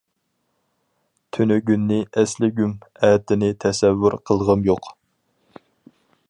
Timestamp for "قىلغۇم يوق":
4.31-4.91